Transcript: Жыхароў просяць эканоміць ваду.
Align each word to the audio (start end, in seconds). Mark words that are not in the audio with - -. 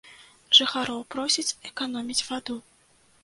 Жыхароў 0.59 1.03
просяць 1.15 1.55
эканоміць 1.71 2.25
ваду. 2.31 2.57